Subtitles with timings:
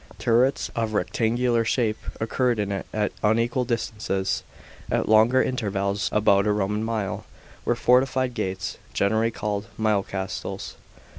[0.17, 4.41] Turrets, of rectangular f shape, occurred in it at unequal distances.
[4.89, 7.25] At longer intervals (about a Roman mile)
[7.65, 10.75] were fortified gates, generally called "mile castles."